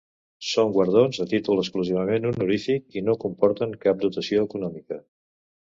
[0.51, 5.03] Són guardons a títol exclusivament honorífic i no comporten cap dotació econòmica.